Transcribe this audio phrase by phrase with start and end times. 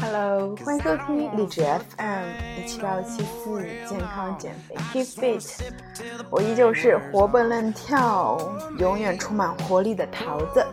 [0.00, 2.24] Hello，欢迎收听荔枝 FM
[2.56, 5.72] 一七八五七四健康减肥 Keep Fit，
[6.30, 8.38] 我依旧是活蹦乱跳、
[8.78, 10.64] 永远充满活力的桃子。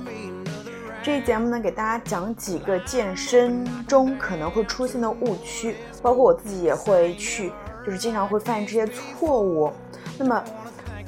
[1.02, 7.52] 这一节目呢，给大家讲几个健身中可能会出现的误区，包括我自己也会去，
[7.84, 9.74] 就是经常会犯这些错误。
[10.18, 10.44] 那么，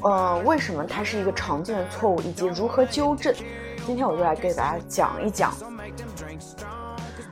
[0.01, 3.33] 呃，为什么它是一个常见的错误，以及如何纠正？
[3.85, 5.53] 今天我就来给大家讲一讲。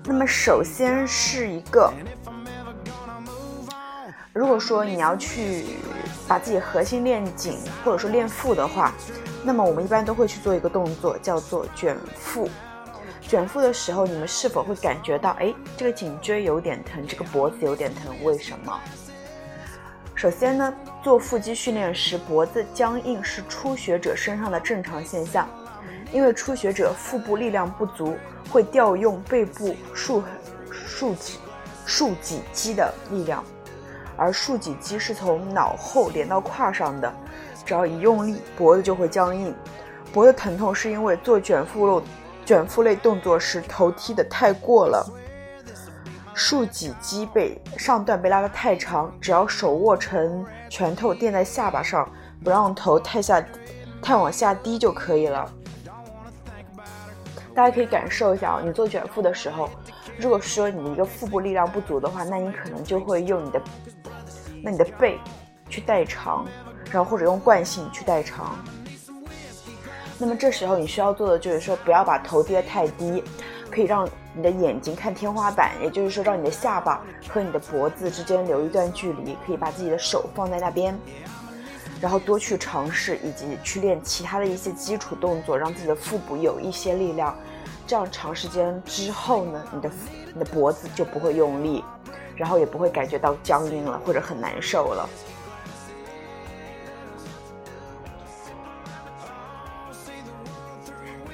[0.04, 1.92] 那么，首先是一个，
[4.34, 5.66] 如果说你要去
[6.28, 8.94] 把自己核心练紧，或者说练腹的话。
[9.44, 12.50] 那么我们一般都会去做一个动作，叫做卷腹。
[13.22, 18.12] 卷腹的时候，你们是否会感觉到，哎，这个颈椎有点疼，这个脖子有点疼？
[18.24, 18.80] 为什么？
[20.16, 20.74] 首先呢，
[21.06, 25.48] 做腹肌训练时，脖子僵硬是初学者身上的正常现象，
[26.12, 28.18] 因为初学者腹部力量不足，
[28.50, 30.24] 会调用背部竖
[30.72, 31.38] 竖脊
[31.86, 33.44] 竖脊肌的力量，
[34.18, 37.14] 而竖脊肌是从脑后连到胯上的。
[37.64, 39.54] 只要一用力，脖子就会僵硬。
[40.12, 42.02] 脖子疼痛是因为做卷腹肉
[42.44, 45.08] 卷腹类动作时头踢的太过了，
[46.36, 49.12] 竖脊肌背上段被拉得太长。
[49.20, 52.08] 只要手握成拳头垫在下巴上，
[52.44, 53.44] 不让头太下
[54.02, 55.50] 太往下低就可以了。
[57.56, 59.70] 大家可以感受一下啊，你做卷腹的时候，
[60.20, 63.62] 如果说你一个腹部力量不足的话，那你可能就会用你的
[64.62, 65.18] 那你的背
[65.70, 66.46] 去代偿。
[66.92, 68.56] 然后或者用惯性去代偿，
[70.18, 73.22] 那么这时候你需要做的就是说，不要把头低得太低，
[73.76, 80.98] 可以让你的眼睛看天花板，也就是说，让你的下巴和你的脖子之间留一段距离，可以把自己的手放在那边，
[82.00, 87.36] 然后多去尝试以及去练其他的一些基础动作，让自己的腹部有一些力量，
[87.86, 89.92] 这样长时间之后呢，你的
[90.34, 91.84] 你的脖子就不会用力，
[92.38, 95.10] 然后也不会感觉到僵硬了或者很难受了。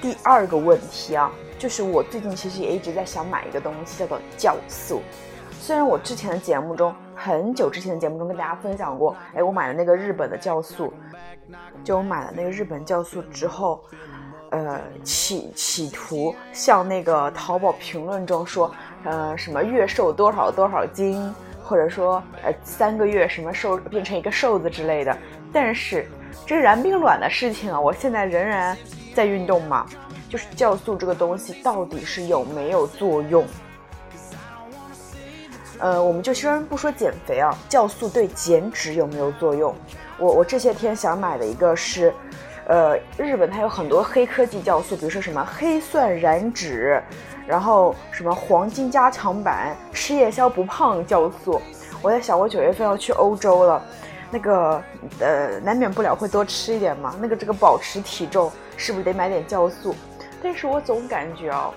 [0.02, 5.00] 第二个问题啊，就是我最近其实也一直在想买一个东西，叫做酵素。
[5.60, 10.92] 虽然我之前的节目中，很久之前的节目中跟大家分享过，哎，我买了那个日本的酵素，
[11.84, 13.80] 就我买了那个日本酵素之后，
[14.50, 18.74] 呃，企企图像那个淘宝评论中说，
[19.04, 21.32] 呃，什么月瘦多少多少斤，
[21.64, 25.16] 或者说呃三个月什么瘦变成一个瘦子之类的。
[25.54, 26.08] 但是
[26.44, 28.76] 这燃并卵的事情啊，我现在仍然。
[29.14, 29.86] 在运动嘛，
[30.32, 33.46] 就是酵素这个东西到底是有没有作用？
[35.78, 39.76] 呃，我们就先不说减肥啊，酵素对减脂有没有作用？
[40.18, 42.14] 我我这些天想买的一个是，
[42.66, 47.04] 呃，日本它有很多黑科技酵素，比如说什么黑蒜燃脂，
[47.46, 51.62] 然后什么黄金加强版吃夜宵不胖酵素。
[52.02, 53.84] 我在想，我九月份要去欧洲了。
[54.34, 54.82] 那个
[55.20, 57.14] 呃，难免不了会多吃一点嘛。
[57.20, 59.94] 那个这个保持体重是不是得买点酵素？
[60.42, 61.74] 但是我总感觉哦，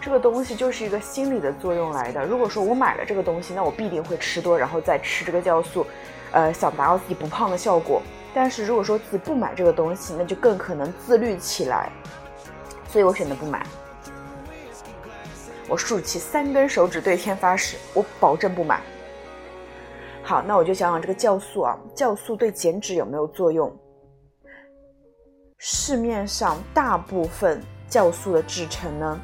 [0.00, 2.24] 这个东西就是一个心理的作用来的。
[2.24, 5.86] 如果说我买了这个东西，那我必定会吃多，然后再吃这个酵素，
[6.32, 8.00] 呃，想达到自己不胖的效果。
[8.32, 11.90] 但是如果说自己不买这个东西，那就更可能自律起来。
[12.88, 13.64] 所以我选择不买。
[15.68, 18.80] 我竖起三根手指对天发誓，我保证不买。
[20.22, 23.74] 好，那我就讲讲这个酵素啊，酵素对减脂有没有作用？
[25.58, 27.62] 市面上大部分
[27.94, 29.20] 酵素的制成呢，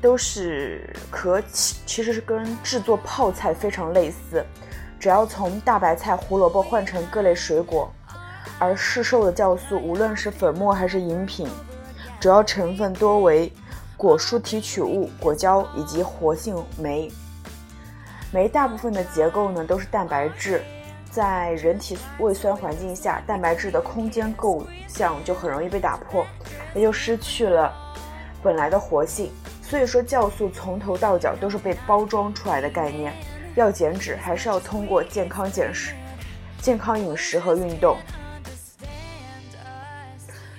[0.00, 4.44] 都是可其其实是跟制作泡菜非常类似，
[4.98, 7.88] 只要从大白菜、胡萝卜换成各类水果，
[8.58, 11.48] 而市售的酵素无论是粉末还是饮品，
[12.18, 13.52] 主要成分多为
[13.96, 17.08] 果蔬提取物、果胶以及活性酶。
[18.32, 20.60] 酶大部分的结构呢都是蛋白质，
[21.12, 26.26] 在人体胃酸环境下，蛋白质的空间构象就很容易被打破，
[26.74, 27.70] 也就失去了
[28.42, 29.30] 本来的活性。
[29.60, 33.12] 所以说，酵素从头到脚都是被包装出来的概念。
[33.56, 35.94] 要减脂，还是要通过健康减食、
[36.62, 37.98] 健康饮食和运动。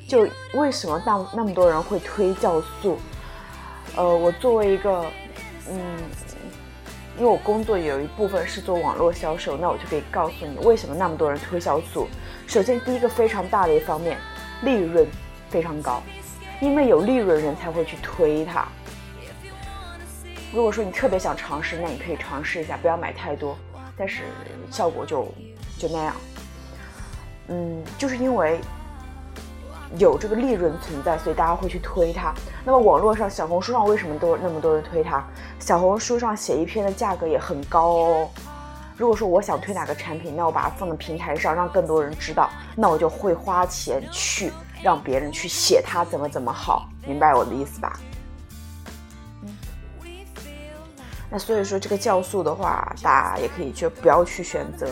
[0.08, 3.00] 就为什么那那么多人会推酵素？
[3.96, 5.04] 呃，我作为一个，
[5.68, 5.80] 嗯。
[7.18, 12.08] 因为我工作有一部分是做网络销售，那我就可以告诉你为什么那么多人推销组。
[12.48, 14.18] 首先，第一个非常大的一方面，
[14.64, 15.08] 利润
[15.50, 16.02] 非常高，
[16.60, 18.68] 因为有利润人才会去推它。
[20.52, 23.58] 如果说你特别想尝试，那你可以尝试一下，不要买太多，
[23.98, 24.24] 但是
[24.72, 25.28] 效果就
[25.78, 26.16] 就那样。
[27.48, 28.60] 嗯，就是因为
[29.98, 32.34] 有这个利润存在，所以大家会去推它。
[32.66, 35.24] 那么网络上小红书上为什么都那么多人推它？
[35.60, 38.30] 小红书上写一篇的价格也很高哦。
[38.98, 44.52] 如果说我想推哪个产品，那我把它放在平台上，让更多人知道，那我就会花钱去
[44.82, 48.00] 让别人去写它怎么怎么好，明白我的意思吧？
[51.30, 54.88] 那所以说这个酵素的话，大家也可以就不要去选择。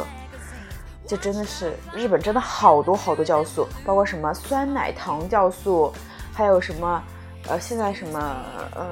[1.12, 5.92] 这真的是日本真的好多好多酵素，包括什么酸奶糖酵素，
[6.32, 7.04] 还有什么
[7.50, 8.36] 呃现在什么
[8.74, 8.88] 呃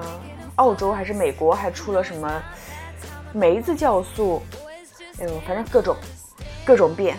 [0.55, 2.43] 澳洲还是美国还出了什么
[3.31, 4.41] 梅子酵素，
[5.21, 5.95] 哎呦反正各种
[6.65, 7.17] 各种变，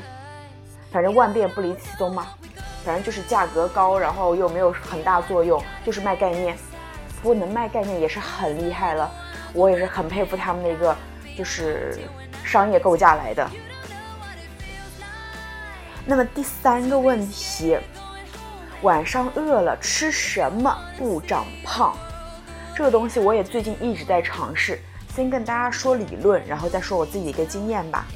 [0.93, 2.27] 反正万变不离其宗嘛，
[2.85, 6.55] 反正就是价格高，然后又没有很大作用，就是卖概念。
[7.23, 9.11] 不过能卖概念也是很厉害了，
[9.55, 10.95] 我也是很佩服他们的一个
[11.39, 11.99] 就是
[12.45, 13.51] 商业构架来的。
[16.07, 17.79] 那么第三个问题，
[18.83, 21.97] 晚上饿了吃什么不长胖？
[22.75, 24.81] 这个东西我也最近一直在尝试。
[25.15, 28.07] 先跟大家说理论，然后再说我自己的一个经验吧。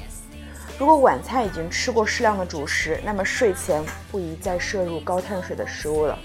[0.79, 6.17] 如果晚餐已经吃过适量的主食，那么睡前不宜再摄入高碳水的食物了。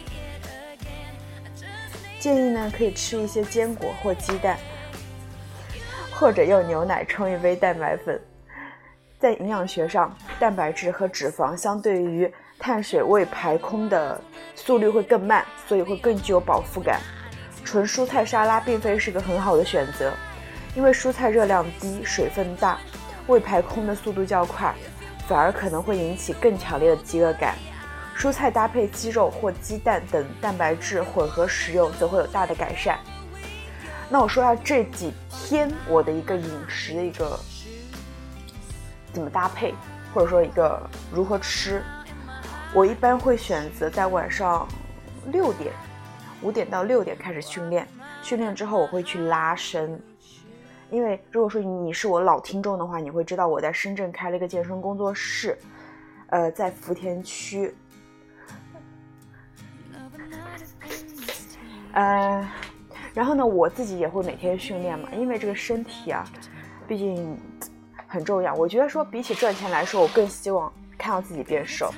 [2.18, 4.56] 建议呢，可以吃一些坚果或鸡蛋，
[6.12, 8.20] 或者用牛奶冲一杯蛋白粉。
[9.20, 14.18] 在营养学上，蛋白质和脂肪相对于碳水未排空的
[14.54, 16.98] 速率会更慢，所以会更具有饱腹感。
[17.62, 20.10] 纯蔬菜沙拉并非是个很好的选择，
[20.74, 22.78] 因为蔬菜热量低、水分大，
[23.26, 24.74] 未排空的速度较快，
[25.28, 27.56] 反而可能会引起更强烈的饥饿感。
[28.16, 32.98] 蔬菜搭配鸡肉或鸡蛋等蛋白质混合食用，则会有大的改善。
[34.08, 37.38] 那我说下这几天我的一个饮食的一个。
[39.12, 39.74] 怎么搭配，
[40.14, 40.80] 或者说一个
[41.12, 41.82] 如何吃，
[42.72, 44.66] 我一般会选择在晚上
[45.32, 45.72] 六点，
[46.42, 47.86] 五点到六点开始训练。
[48.22, 50.00] 训练之后我会去拉伸，
[50.90, 55.58] 因为如果说你是我老听众的话，你会知道我在深圳开了一个健身工作室，
[56.28, 57.74] 呃，在福田区。
[61.92, 62.48] 呃，
[63.12, 66.24] 然后呢，我自己也会每天训练嘛，因为这个身体啊，
[66.86, 67.36] 毕竟。
[68.12, 71.94] 很重要，我觉得说比起赚钱来说，我更希望看到自己变瘦，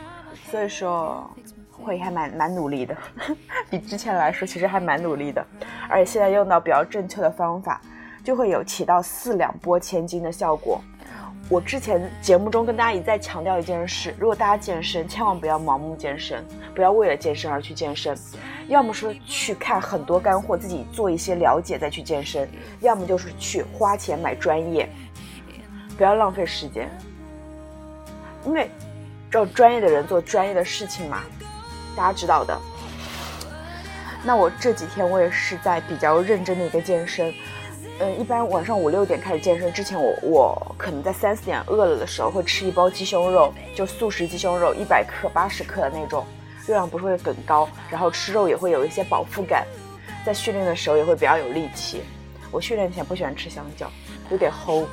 [0.50, 1.28] 所以说
[1.70, 2.94] 会还蛮蛮努力的，
[3.70, 5.42] 比之前来说其实还蛮努力的，
[5.88, 7.80] 而且现在用到比较正确的方法，
[8.22, 10.78] 就会有起到四两拨千斤的效果。
[11.48, 16.44] 我之前节目中跟大家一再强调一件事：如果大家健身，千万不要盲目健身，
[16.74, 18.16] 不要为了健身而去健身，
[18.68, 22.48] 要么说去看很多干货，自己做一些了解再去健身，
[22.80, 24.88] 要么就是去花钱买专业。
[25.96, 26.90] 不要浪费时间，
[28.44, 28.70] 因为
[29.30, 31.22] 找专业的人做专业的事情嘛，
[31.96, 32.58] 大家知道的。
[34.24, 37.32] 那我这几天我也是在比较认真的一个健身，
[37.98, 46.24] 嗯，一般晚上五六点开始健身之前，我我可能在三四点饿了的时候会吃一包鸡胸肉，就素食鸡胸肉，一百克、八十克的那种，
[46.66, 49.66] 热量不是会很高，然后吃肉也会有一些饱腹感，
[50.24, 52.02] 在训练的时候也会比较有力气。
[52.50, 53.90] 我训练前不喜欢吃香蕉，
[54.30, 54.84] 有点齁。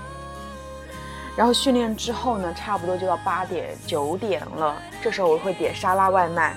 [1.38, 4.76] 然后训练之后呢，差不多就到八点九点了。
[5.02, 6.56] 这时候我会点沙拉外卖。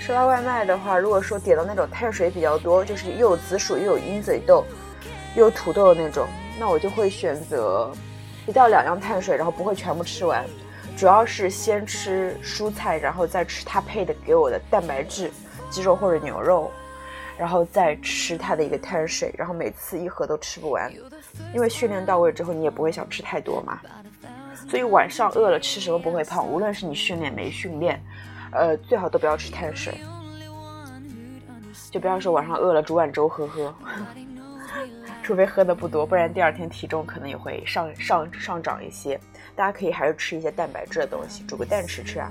[0.00, 4.64] 沙拉外卖的话，如果说点到那种碳水比较多，就是又有紫薯又有鹰嘴豆，
[5.36, 6.26] 又有土豆的那种，
[6.58, 7.92] 那我就会选择
[8.46, 10.44] 一到两样碳水，然后不会全部吃完，
[10.96, 15.30] 主要是先吃蔬菜，然后再吃它配的给我的蛋白质，
[15.70, 16.70] 鸡肉或者牛肉。
[17.38, 20.92] 然后再吃它的一个碳水，然后每次一盒都吃不完，
[21.52, 23.80] 因为训练到位之后你也不会想吃太多嘛，
[24.68, 28.00] 所以晚上饿了吃什么不会胖，无论是你训练没训练，
[28.52, 29.98] 呃，最好都不要吃碳水，
[31.90, 33.74] 就不要说晚上饿了煮碗粥喝喝，
[35.22, 39.18] 除非喝的不多，不然第二天体重可能也会上上上涨一些。
[39.56, 42.30] 大家可以还是吃一些蛋白质的东西，煮个蛋吃吃啊。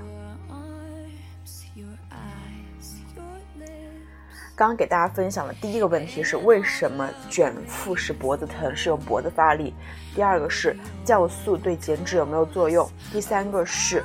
[4.56, 9.72] 刚刚给大家分享的第一个问题是为什么卷腹时脖子疼，是用脖子发力；
[10.14, 14.04] 第二个是酵素对减脂有没有作用；第三个是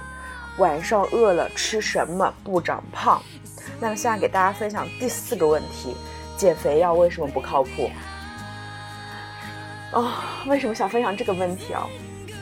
[0.58, 3.22] 晚上饿了吃什么不长胖。
[3.80, 5.96] 那么现在给大家分享第四个问题：
[6.36, 7.92] 减肥药为什么不靠谱？
[9.94, 10.12] 哦，
[10.48, 11.86] 为什么想分享这个问题啊？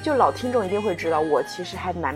[0.01, 2.15] 就老听众一定会知道，我其实还蛮。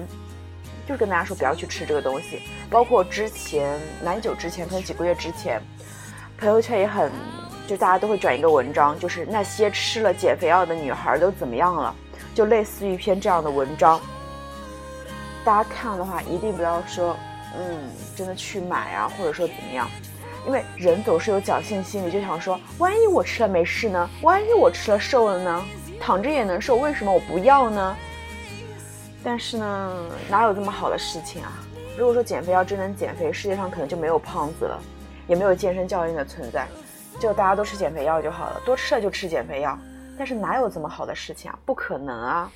[0.88, 5.62] 就是跟大家说不要去吃这个东西，包括之前蛮久之前，可能几个月之前，
[6.42, 7.12] 朋友圈也很，
[7.68, 11.96] 就大家都会转一个文章，就是那些吃了减肥药的女孩都怎么样了，
[12.34, 14.02] 就类似于一篇这样的文章。
[15.46, 17.16] 大家看的话，一定不要说
[17.56, 19.88] 嗯，真的去买啊，或者说怎么样？
[20.48, 24.10] 因为人总是有侥幸心理，就想说，万一我吃了没事呢？
[24.24, 25.64] 万一我吃了瘦了呢？
[26.00, 27.96] 躺着也能瘦，为什么我不要呢？
[29.24, 29.96] 但是呢，
[30.28, 31.54] 哪有这么好的事情啊？
[31.96, 34.82] 如果说减肥药真能减肥，世界上可能就没有胖子了，
[35.32, 36.68] 也没有健身教练的存在，
[37.18, 39.80] 就大家都吃减肥药就好了，多吃了就吃减肥药。
[40.18, 41.58] 但是哪有这么好的事情啊？
[41.66, 42.52] 不可能啊！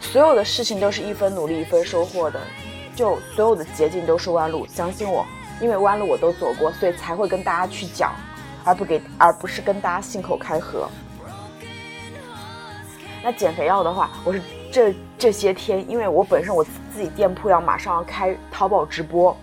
[0.00, 2.40] 所有的事情都是一分努力一分收获的，
[2.94, 5.26] 就所有的捷径都是弯路，相信我，
[5.60, 8.14] 因为弯路我都走过，所以才会跟大家去讲，
[8.64, 10.88] 而不给，而不是跟大家信口开河。
[13.20, 19.36] 那减肥药的话，我是这这些天，因为我本身我自己店铺要马上要开淘宝直播，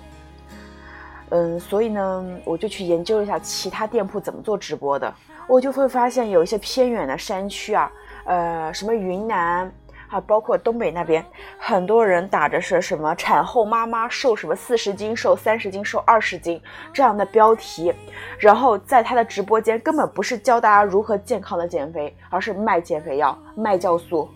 [1.35, 5.11] 嗯，所以呢，我就去研究一下其他店铺怎么做直播的。
[5.47, 7.91] 我就会发现有一些偏远的山区啊，
[8.25, 9.69] 呃，什么云南
[10.09, 11.25] 啊，包括东北那边，
[11.57, 16.61] 很多人打着是什么产后妈妈瘦什么四十斤、瘦三十斤、瘦二十斤
[16.93, 17.91] 这样的标题，
[18.37, 24.29] 然后在他的直播间根本不是教大家如何健康的减肥，而是卖减肥药、卖酵素、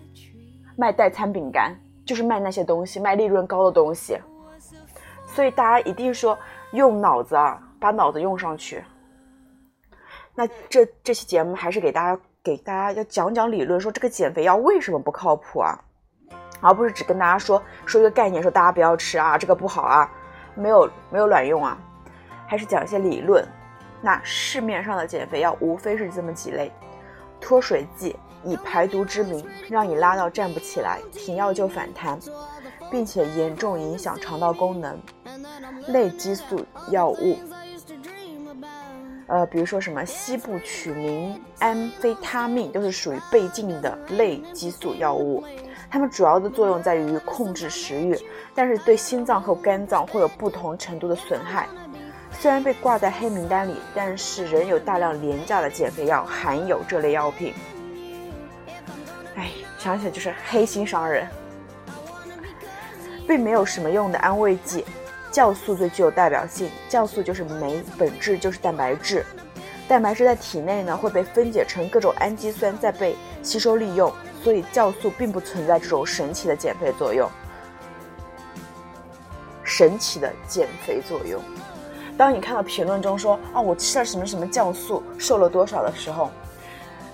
[0.76, 4.18] 卖代餐饼干，就是卖那些东西，卖利润高的东西。
[5.28, 6.36] 所以大家一定说
[6.72, 8.84] 用脑子啊，把脑子用上去。
[10.36, 15.80] 那这这期节目还是给大家给大家要讲讲理论，说这个减肥药为什么不靠谱啊，
[16.62, 20.12] 而不是只跟大家说说一个概念，说大家不要吃啊，这个不好啊，
[20.56, 21.78] 没有没有卵用啊，
[22.46, 23.44] 还是讲一些理论。
[24.00, 26.72] 那市面上的减肥药无非是这么几类：
[27.42, 32.20] 脱水剂，以排毒之名让你拉到站不起来，停药就反弹，
[32.92, 34.96] 并且严重影响肠道功能；
[35.88, 37.38] 类激素药物。
[39.28, 45.44] 呃，比如说什么西部曲明、安非他命，都是属于倍镜的类激素药物。
[45.90, 48.18] 它们主要的作用在于控制食欲，
[48.56, 51.68] 但是对心脏和肝脏会有不同程度的损害。
[52.32, 57.54] 虽然被挂在黑名单里，但是仍有大量廉价的减肥药含有这类药品。
[59.36, 61.28] 哎，想起来就是黑心商人，
[63.28, 64.86] 并没有什么用的安慰剂。
[65.32, 69.26] 酵素最具有代表性，酵素就是酶，本质就是蛋白质。
[69.88, 74.12] 蛋白质在体内呢会被分解成各种氨基酸，再被吸收利用，
[74.44, 77.30] 所以酵素并不存在这种神奇的减肥作用。
[79.64, 81.42] 神奇的减肥作用，
[82.18, 86.32] 当你看到评论中说啊我吃了什么什么酵素瘦了多少的时候。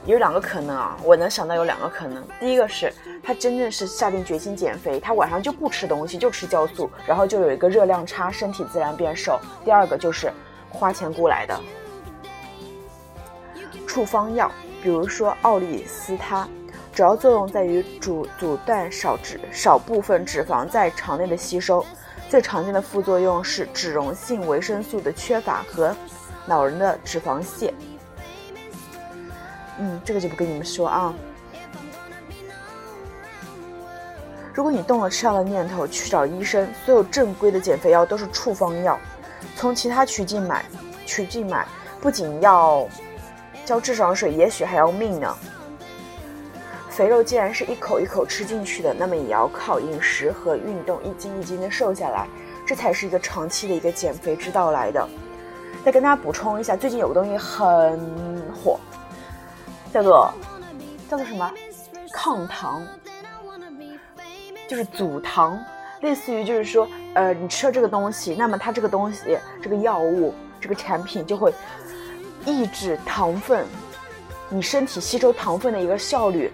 [0.06, 2.22] 有两个可能啊，我能想到有两个可能。
[2.40, 2.94] 第一个是
[3.24, 9.40] 他真正是下定决心减肥，他晚上就不吃东西，就吃酵素，然后就有一个热量差，身体自然变瘦。
[9.64, 10.30] 第二个就是
[10.70, 11.58] 花钱雇来的
[13.88, 16.46] 处方药，比如说奥利司他，
[16.94, 21.86] 主要作用在于阻阻断少脂少部分脂肪在肠内的吸收，
[22.28, 25.96] 最常见的副作用是脂溶性维生素的缺乏和
[26.48, 27.72] 老人的脂肪泻。
[29.80, 31.14] 嗯，这个就不跟你们说啊。
[34.54, 36.68] 如果你动了吃药的念头，去找医生。
[36.86, 39.00] 所有正规的减肥药都是处方药，
[39.56, 40.64] 从其他渠径买，
[41.08, 41.68] 渠径买
[42.00, 42.88] 不仅要
[43.66, 45.36] 交智商税，也许还要命呢。
[46.88, 52.28] 肥肉既然是一口一口吃进去的，那么也要靠饮食和运动一斤一斤的瘦下来，
[52.68, 55.10] 这才是一个长期的一个减肥之道来的。
[55.84, 58.00] 再跟大家补充一下，最近有个东西很
[58.54, 58.80] 火。
[59.94, 60.34] 叫做
[61.08, 61.52] 叫做什么？
[62.12, 62.82] 抗糖，
[64.68, 65.64] 就是阻糖，
[66.02, 71.54] 类似于就是说，呃，你吃了这个东西，那么它这个东西，这个药物，这个产品就会
[72.44, 73.68] 抑制糖分，
[74.50, 76.52] 你身体吸收糖分的一个效率，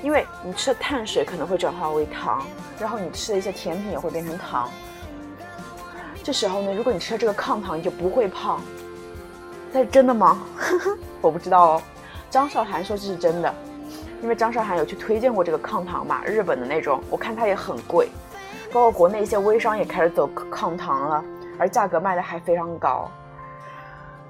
[0.00, 2.46] 因为你吃的碳水可能会转化为糖，
[2.78, 4.70] 然后你吃的一些甜品也会变成糖。
[6.22, 8.60] 这时候呢，如果你吃了这个抗糖，你就不会胖。
[9.72, 10.40] 但是真的吗？
[11.20, 11.82] 我不知道哦。
[12.30, 13.54] 张韶涵说这是真的，
[14.22, 18.10] 因为张韶涵有去推荐过这个抗糖嘛，日本的那种，我看它也很贵，
[18.72, 21.24] 包括国内一些微商也开始走抗糖了，
[21.58, 23.10] 而价格卖的还非常高。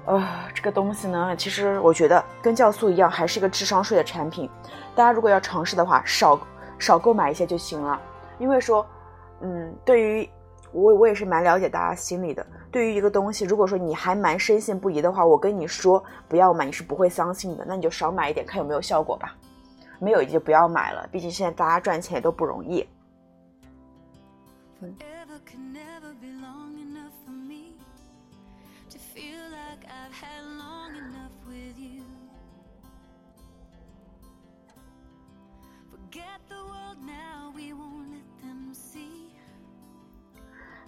[0.05, 4.49] 呃，这个东西呢，其实我觉得跟酵素一样，还是一个智商税的产品。
[4.95, 6.39] 大家如果要尝试的话，少
[6.77, 7.99] 少购买一些就行了，
[8.37, 8.85] 因为说，
[9.41, 10.29] 嗯，对于。
[10.71, 12.45] 我我也是蛮了解大家心里的。
[12.71, 17.65] 对于一个东西，如果说你还蛮深信不疑的话，我跟你说不要买，你是不会相信的。
[17.67, 19.35] 那你就少买一点，看有没有效果吧。
[19.99, 22.87] 没有就不要买了，毕竟现在大家赚钱也都不容易。
[24.81, 24.95] 嗯。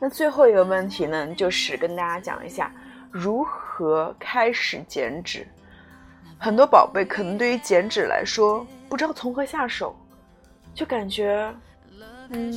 [0.03, 2.73] 那最后一个问题呢，就是跟大家讲一下
[3.11, 5.47] 如何开始减脂。
[6.39, 9.95] 很多宝贝可能对于减脂来说不知道从何下手，
[10.73, 11.53] 就感觉，
[12.29, 12.51] 嗯，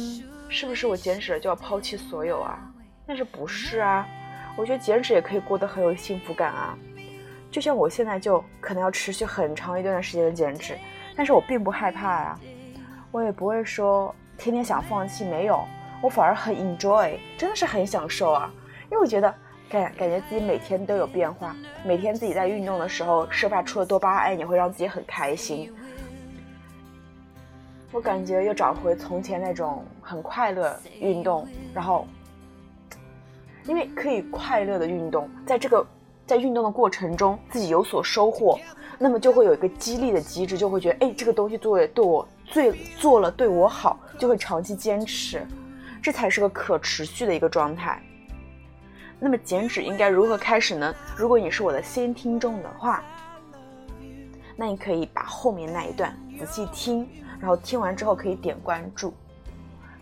[0.48, 2.58] 是不是我减脂了就要抛弃所有啊？
[3.06, 4.08] 但是不是啊？
[4.56, 6.78] 我觉得减脂也可以过得很有幸福感啊。
[7.50, 10.78] 就像我现在就可能要持续很长一段时间的减脂，
[11.14, 12.40] 但是我并不害怕呀，
[13.10, 15.62] 我也不会说天天想放弃，没有。
[16.04, 18.52] 我反而很 enjoy，真的是很享受啊！
[18.90, 19.34] 因为我觉得
[19.70, 25.72] 感感觉自己每天都有变化，每天自己在运动的时候释放出的多巴胺也会让自己很开心。
[27.90, 32.06] 我感觉又找回从前那种很快乐运动，然后
[33.64, 35.86] 因为可以快乐的运动，在这个
[36.26, 38.60] 在运动的过程中自己有所收获，
[38.98, 45.46] 那么就会有一个激励的机制，就会觉得哎，这个东西做对我最做了对我好，就会长期坚持。
[46.04, 47.98] 这才是个可持续的一个状态。
[49.18, 50.94] 那么减脂应该如何开始呢？
[51.16, 53.02] 如果你是我的新听众的话，
[54.54, 57.08] 那你可以把后面那一段仔细听，
[57.40, 59.14] 然后听完之后可以点关注，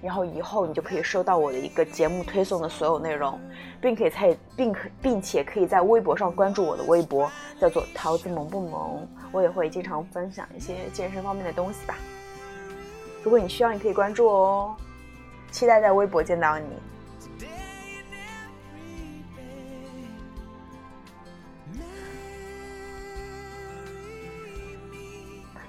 [0.02, 3.38] 然后以后你就可以收到我的一个节目推送的所有内容，
[3.80, 7.30] 并可以在并可并且可以在微博上关注我的微博，
[7.60, 11.94] 叫做桃子萌不萌，我也会经常分享一些健身方面的东西吧。
[13.22, 14.76] 如果你需要，你可以关注我哦。
[15.52, 16.66] 期待在微博见到你。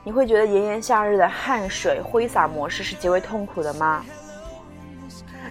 [0.06, 4.04] 你会觉得炎炎夏日的汗水挥洒模式是极为痛苦的吗？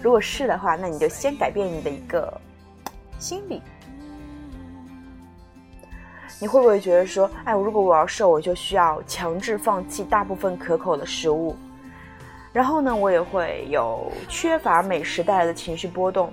[0.02, 2.40] 如果是的话，那你就先改变你的一个
[3.18, 3.62] 心理。
[6.38, 11.56] 你会不会觉得说，哎，如果我要瘦，我就需要强制放弃大部分可口的食物？
[12.52, 16.32] 然后呢，我也会有缺乏美食带来的情绪波动，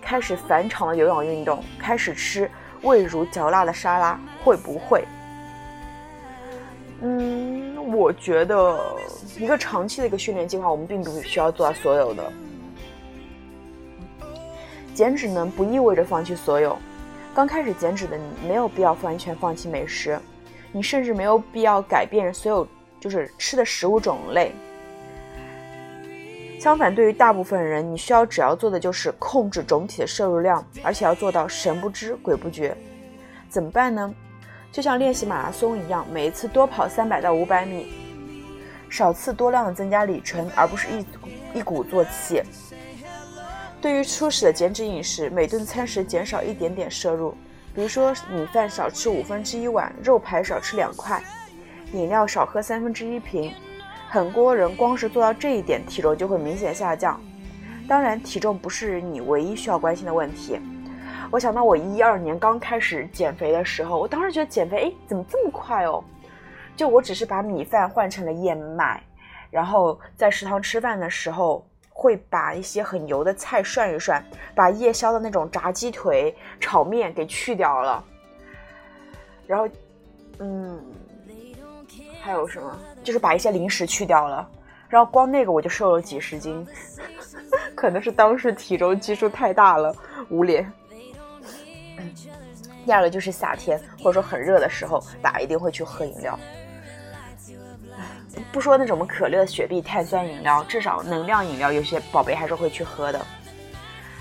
[0.00, 2.50] 开始返场的有氧运动，开始吃
[2.82, 5.04] 味如嚼蜡的沙拉，会不会？
[7.02, 8.80] 嗯，我觉得
[9.38, 12.32] 一个长期的一个训练计划，我们并不需要做到所有的。
[14.94, 16.76] 减脂呢，不意味着放弃所有。
[17.34, 20.18] 刚开始减脂的你，没有必要完全放弃美食，
[20.72, 22.66] 你甚至没有必要改变所有
[22.98, 24.50] 就是吃的食物种类。
[26.58, 32.76] 相反，对于大部分人，你需要只要做的就是控制总体的摄入量，而且要做到神不知鬼不觉。
[33.48, 34.12] 怎么办呢？
[34.72, 37.86] 就像练习马拉松一样，每一次多跑三百到五百米，
[38.90, 42.42] 少次多量的增加里程，而不是一一鼓作气。
[43.80, 47.32] 对于初始的减脂饮食，每顿餐食减少一点点摄入，
[47.72, 51.22] 比如说米饭少吃五分之一碗，肉排少吃两块，
[51.92, 53.54] 饮料少喝三分之一瓶。
[54.10, 57.20] 很多人光是做到这一点，体重就会明显下降。
[57.86, 60.58] 当然，体重不是你唯一需要关心的问题。
[61.30, 66.02] 我想到我一二年刚开始减肥的时候，我当时觉得减肥，哎，怎么这么快哦？
[66.74, 69.02] 就我只是把米饭换成了燕麦，
[69.50, 78.02] 然后在食堂吃饭的时候，会把一些很油的菜涮一涮，把夜宵的那种炸鸡腿、炒面给去掉了。
[79.46, 79.68] 然后，
[80.38, 80.82] 嗯。
[82.20, 82.78] 还有什么？
[83.08, 84.46] 就是把一些零食去掉了，
[84.86, 86.66] 然后光那个我就瘦了几十斤，
[87.74, 89.96] 可能是当时体重基数太大了，
[90.28, 90.70] 捂脸。
[92.84, 96.38] 第二个就是夏天或者说很热的时候，大家一定会去喝饮料。
[98.52, 103.24] 不说那种可乐、雪碧、碳酸饮料，至少能量饮料，有些宝贝还是会去喝的。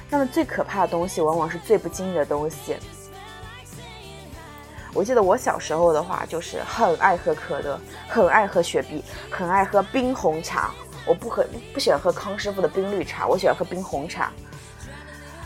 [0.09, 2.77] 那么最可怕的东西，往往是最不经意的东西。
[4.93, 10.71] 我记得我小时候的话，就是很爱喝可乐，很爱喝雪碧，很爱喝冰红茶。
[11.05, 14.31] 我不喝，不喜欢喝康师傅的冰绿茶，我喜欢喝冰红茶。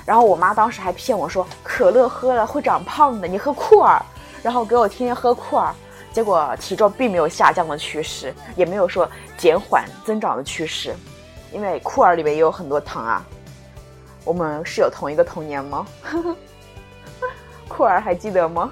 [0.06, 4.02] 然后我妈当时还骗我说，可乐喝了会长胖的，你喝酷尔，
[4.42, 5.74] 然后给我天天喝酷尔。
[6.12, 10.94] 结果体重并没有下降的趋势，也没有说减缓增长的趋势，
[11.54, 13.26] 因为酷尔里面也有很多糖啊。
[14.26, 15.86] 我们是有同一个童年吗？
[17.70, 18.72] 酷尔还记得吗？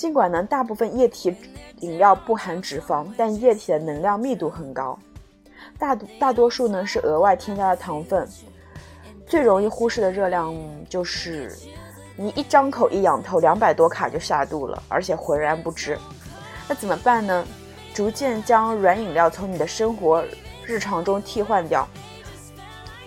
[0.00, 1.36] 尽管呢，大部分液体
[1.80, 4.98] 饮料不含脂肪，但液体的能量密度很高，
[5.78, 8.26] 大大多数呢是额外添加的糖分。
[9.26, 10.56] 最容易忽视的热量
[10.88, 11.54] 就是，
[12.16, 15.98] 你一张口一仰头，两百多卡就下肚了，而且浑然不知。
[16.66, 17.46] 那怎么办呢？
[17.92, 20.24] 逐渐将软饮料从你的生活
[20.64, 21.86] 日常中替换掉，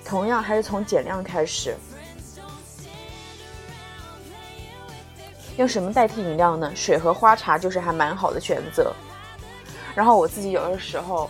[0.06, 1.74] 同样还是从减量开始。
[5.58, 6.72] 用什么代替饮料呢？
[6.76, 8.94] 水和花茶就是还蛮好的选择。
[9.96, 11.30] 然后我自己有的时候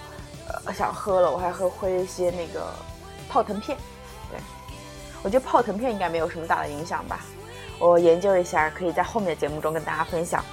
[0.66, 2.66] 呃想喝了，我还会喝一些那个
[3.28, 3.78] 泡腾片。
[4.32, 4.40] 对，
[5.22, 7.20] 我觉得泡腾片应该没有什么大的影响吧。
[7.80, 10.44] 我研究一下，可以在后面的节目中跟大家分享。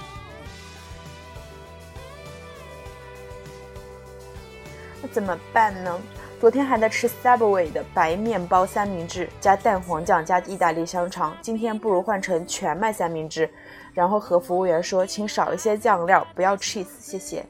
[5.00, 6.00] 那怎么办呢？
[6.40, 11.36] 昨天还在吃 Subway 的白面包三明治，加蛋黄酱加意大利香肠。
[11.42, 13.46] 今天不如换成全麦三明治，
[13.92, 17.44] 然后和服务员说，请少一些酱料，不要 cheese，谢谢。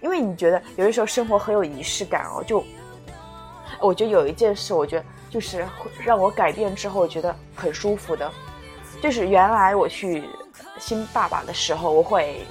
[0.00, 2.64] 因为你觉得有的时候生活很有仪式感哦，就
[3.80, 5.64] 我觉得有一件事，我觉得就是
[6.04, 8.28] 让我改变之后，我觉得很舒服的，
[9.00, 10.24] 就是原来我去
[10.80, 12.44] 新爸爸的时候，我会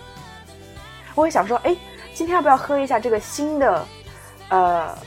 [1.14, 1.76] 我会想说，哎，
[2.14, 3.86] 今天要不要喝一下这个新的？
[4.48, 4.98] 呃，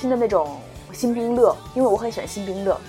[0.00, 0.58] 新的那种
[0.94, 2.80] 新冰乐，因为我很喜欢新冰乐，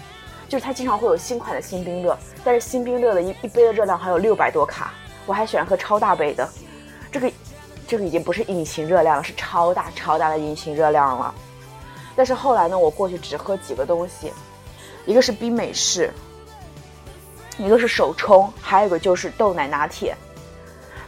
[0.47, 4.93] 就是它经常会有新款的新冰乐，但是新冰乐的一一杯的热量还有六百多卡，
[5.26, 6.50] 我还喜欢喝超大杯的，
[7.12, 7.32] 这个
[7.86, 11.36] 这个已经不是隐形热量了，是超大超大的隐形热量了。
[12.15, 14.32] 但是后来呢，我过去只喝几个东西，
[15.06, 16.13] 一个是冰美式，
[17.58, 20.15] 一个是手冲，还有一个就是豆奶拿铁。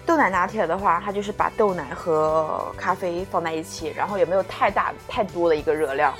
[0.05, 6.13] 豆奶拿铁的话，它就是把豆奶和咖啡放在一起，然后也没有太大太多的一个热量。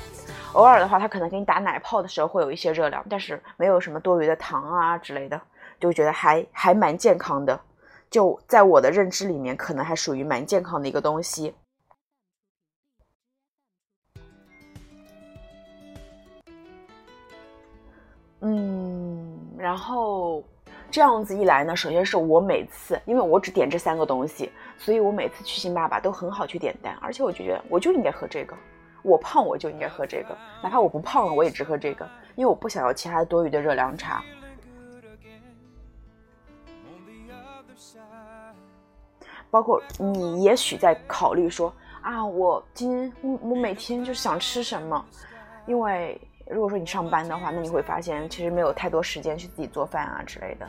[0.54, 5.40] 偶尔的话，它可能给你打奶泡的时候会有一些热量，但是没有什么多余的糖啊之类的，
[5.80, 7.60] 就觉得还还蛮健康的。
[8.10, 11.54] 就在我的认知里面，可能还属于蛮健康的一个东西。
[18.40, 20.44] 嗯，然后。
[20.94, 28.56] 这样子一来呢，首先是我每次，因为我只点这三个东西，所以我每次去星爸爸都很好去点单，而且我就觉得我就应该喝这个，
[29.02, 34.24] 我胖我就应该喝这个，哪怕我不胖了，我也只喝这个，因为我不想要其他多余的热量茶。
[39.50, 45.04] 包括你也许在考虑说啊，我今我每天就想吃什么，
[45.66, 46.22] 因为。
[46.54, 50.68] 如果说你上班的话，那你会发现其实没有太多时间去自己做饭啊之类的。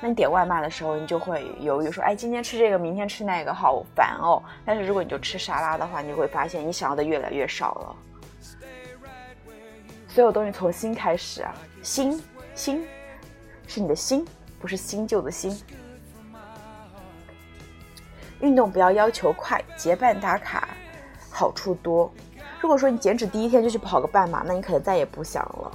[0.00, 7.96] 那你点外卖的时候，你就会犹豫说：“哎，今天吃这个，明天吃那个，好烦哦。”但是如果你就吃沙拉的话，你会发现你想要的越来越少了。
[10.06, 11.52] 所有东西从心开始啊，
[11.82, 12.22] 心
[12.54, 12.86] 心
[13.66, 14.24] 是你的心，
[14.60, 15.60] 不是新旧的心。
[18.40, 20.68] 运动不要要求快，结伴打卡
[21.30, 22.12] 好处多。
[22.64, 25.70] 如果说你减脂第一天就去跑个半马，那你可能再也不想了。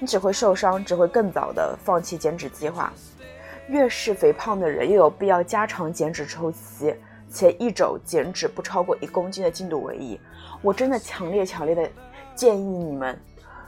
[0.00, 2.92] 你只会受伤，只会更早的放弃减脂计划。
[3.68, 6.92] 越是肥胖的人，越有必要加长减脂周期，
[7.30, 10.18] 且一周减脂不超过一公斤的进度为宜。
[10.60, 11.88] 我真的强烈强烈的
[12.34, 13.16] 建议你们，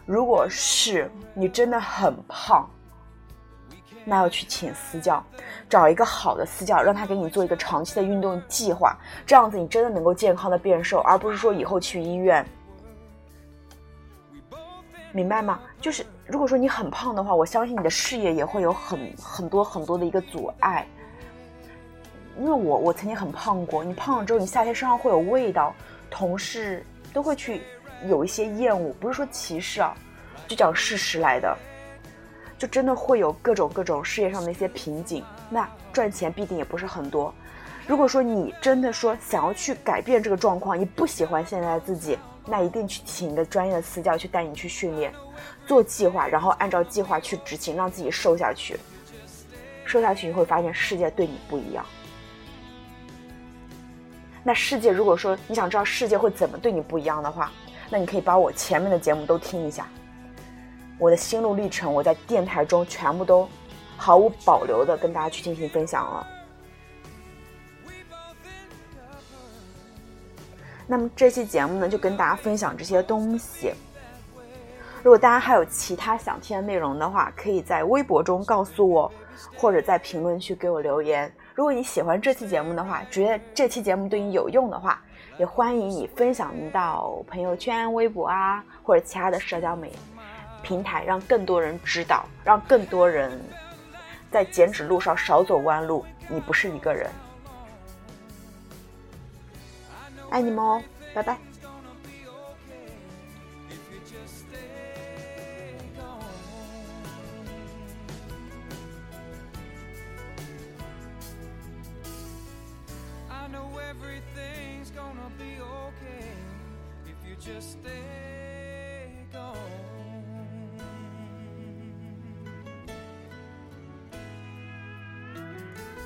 [0.05, 2.69] 如果是你真的很胖。
[4.09, 5.21] 那要去请私教，
[5.69, 12.47] 找一个好的私教，让他给你做一个长期的运动计划，这样子你真的能够健康的变瘦，而不是说以后去医院，
[15.11, 15.59] 明白吗？
[15.81, 20.87] 就是如果说你很胖的话，我相信你的事业也会有很很多很多的一个阻碍，
[22.39, 25.75] 因为我我曾经很胖过，你胖了之后，你夏天身上会有味道，
[26.09, 27.61] 同事都会去
[28.07, 29.93] 有一些厌恶，不是说歧视啊，
[30.47, 31.59] 就讲事实来的。
[32.59, 37.33] 就真的会有各种各种事业上的一些瓶颈，那赚钱必定也不是很多。
[37.87, 45.13] 如果说你真的说想要去改变这个状况，你不喜欢现在的自己，那一定去请一个专业的私教去带你去训练，
[45.67, 48.79] 做计划，然后按照计划去执行，让自己瘦下去。
[49.85, 51.87] 瘦下去你会发现世界对你不一样。
[54.43, 57.53] 那世界如果说你想知道世界会怎么对你不一样的话，
[57.89, 59.87] 那你可以把我前面的节目都听一下。
[60.99, 63.49] 我的心路历程，我在电台中全部都
[63.97, 66.27] 毫无保留的跟大家去进行分享了。
[70.87, 73.73] 那么这期节目呢，就跟大家分享这些东西。
[75.03, 79.13] 如果大家还有其他想听的内容的话，可以在微博中告诉我，
[79.57, 81.33] 或者在评论区给我留言。
[81.55, 85.03] 如果你喜欢这期节目的话，觉得这期节目对你有用的话，
[85.39, 89.93] 也欢迎你分享到朋友圈、微博啊，或者其他的社交媒。
[90.67, 93.41] 平台让更多人知道，让更多人
[94.33, 96.05] 在减脂路上少走弯路。
[96.29, 97.09] 你不是一个人，
[100.29, 100.83] 爱你们哦，
[101.15, 101.39] 拜拜。